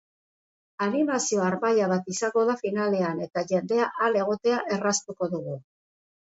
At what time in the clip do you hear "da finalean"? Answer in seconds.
2.49-3.23